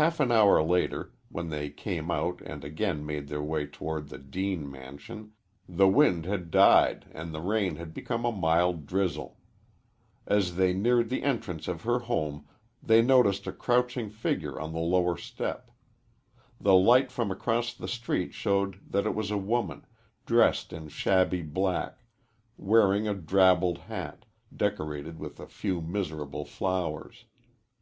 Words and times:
Half 0.00 0.18
an 0.18 0.32
hour 0.32 0.62
later, 0.62 1.12
when 1.28 1.50
they 1.50 1.68
came 1.68 2.10
out 2.10 2.40
and 2.40 2.64
again 2.64 3.04
made 3.04 3.28
their 3.28 3.42
way 3.42 3.66
toward 3.66 4.08
the 4.08 4.16
Deane 4.16 4.66
mansion, 4.66 5.32
the 5.68 5.86
wind 5.88 6.24
had 6.24 6.50
died 6.50 7.04
and 7.12 7.34
the 7.34 7.40
rain 7.42 7.76
had 7.76 7.92
become 7.92 8.24
a 8.24 8.32
mild 8.32 8.86
drizzle. 8.86 9.36
As 10.26 10.56
they 10.56 10.72
neared 10.72 11.10
the 11.10 11.22
entrance 11.22 11.68
of 11.68 11.82
her 11.82 11.98
home 11.98 12.48
they 12.82 13.02
noticed 13.02 13.46
a 13.46 13.52
crouching 13.52 14.08
figure 14.08 14.58
on 14.58 14.72
the 14.72 14.78
lower 14.78 15.18
step. 15.18 15.70
The 16.58 16.74
light 16.74 17.12
from 17.12 17.30
across 17.30 17.74
the 17.74 17.88
street 17.88 18.32
showed 18.32 18.80
that 18.90 19.04
it 19.04 19.14
was 19.14 19.30
a 19.30 19.36
woman, 19.36 19.84
dressed 20.24 20.72
in 20.72 20.88
shabby 20.88 21.42
black, 21.42 21.98
wearing 22.56 23.06
a 23.06 23.12
drabbled 23.12 23.80
hat, 23.80 24.24
decorated 24.56 25.18
with 25.18 25.38
a 25.38 25.46
few 25.46 25.82
miserable 25.82 26.46
flowers. 26.46 27.26